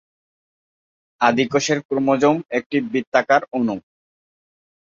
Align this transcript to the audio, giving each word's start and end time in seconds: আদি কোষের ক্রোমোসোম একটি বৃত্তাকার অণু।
আদি 1.21 1.45
কোষের 1.51 1.79
ক্রোমোসোম 1.87 2.37
একটি 2.57 2.77
বৃত্তাকার 2.91 3.41
অণু। 3.57 3.75